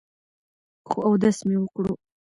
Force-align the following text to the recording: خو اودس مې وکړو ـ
خو 0.89 0.97
اودس 1.07 1.37
مې 1.47 1.55
وکړو 1.61 1.91
ـ 1.97 1.99